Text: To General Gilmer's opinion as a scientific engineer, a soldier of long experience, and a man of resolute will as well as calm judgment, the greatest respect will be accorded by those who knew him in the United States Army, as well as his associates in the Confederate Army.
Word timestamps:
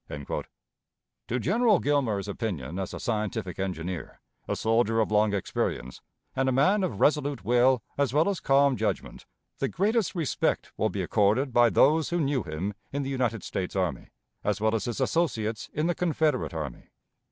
To 1.27 1.39
General 1.39 1.77
Gilmer's 1.77 2.27
opinion 2.27 2.79
as 2.79 2.91
a 2.91 2.99
scientific 2.99 3.59
engineer, 3.59 4.19
a 4.47 4.55
soldier 4.55 4.99
of 4.99 5.11
long 5.11 5.31
experience, 5.35 6.01
and 6.35 6.49
a 6.49 6.51
man 6.51 6.83
of 6.83 6.99
resolute 6.99 7.45
will 7.45 7.83
as 7.99 8.11
well 8.11 8.27
as 8.27 8.39
calm 8.39 8.75
judgment, 8.75 9.27
the 9.59 9.67
greatest 9.67 10.15
respect 10.15 10.71
will 10.75 10.89
be 10.89 11.03
accorded 11.03 11.53
by 11.53 11.69
those 11.69 12.09
who 12.09 12.19
knew 12.19 12.41
him 12.41 12.73
in 12.91 13.03
the 13.03 13.11
United 13.11 13.43
States 13.43 13.75
Army, 13.75 14.09
as 14.43 14.59
well 14.59 14.73
as 14.73 14.85
his 14.85 14.99
associates 14.99 15.69
in 15.71 15.85
the 15.85 15.93
Confederate 15.93 16.55
Army. 16.55 16.89